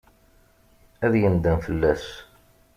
Ad 1.05 1.13
yendem 1.21 1.57
fell-as. 1.65 2.05